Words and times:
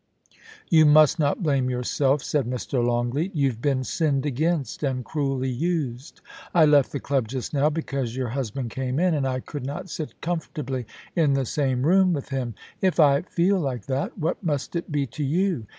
*You 0.67 0.87
must 0.87 1.19
not 1.19 1.43
blame 1.43 1.69
yourself,' 1.69 2.23
said 2.23 2.47
Mr. 2.47 2.83
Longleat 2.83 3.35
* 3.35 3.35
You've 3.35 3.61
been 3.61 3.83
sinned 3.83 4.25
against, 4.25 4.81
and 4.81 5.05
cruelly 5.05 5.51
used. 5.51 6.21
I 6.55 6.65
left 6.65 6.91
the 6.91 6.99
club 6.99 7.27
just 7.27 7.53
now 7.53 7.69
because 7.69 8.15
your 8.15 8.29
husband 8.29 8.71
came 8.71 8.99
in, 8.99 9.13
and 9.13 9.27
I 9.27 9.41
could 9.41 9.63
not 9.63 9.91
sit 9.91 10.19
comfortably 10.19 10.87
in 11.15 11.33
the 11.33 11.45
same 11.45 11.83
room 11.85 12.13
with 12.13 12.29
him. 12.29 12.55
If 12.81 12.99
I 12.99 13.21
feel 13.21 13.59
like 13.59 13.85
that, 13.85 14.17
what 14.17 14.41
must 14.43 14.75
it 14.75 14.91
be 14.91 15.05
to 15.05 15.23
you 15.23 15.67